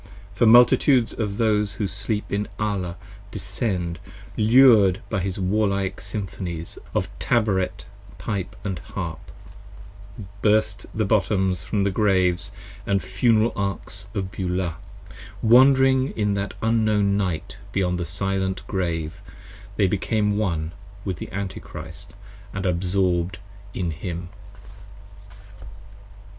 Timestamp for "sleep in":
1.85-2.47